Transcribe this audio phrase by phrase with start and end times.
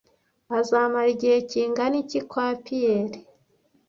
[0.57, 3.17] Azamara igihe kingana iki kwa Pierre?